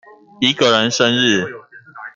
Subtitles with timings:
[0.39, 1.45] 一個人生日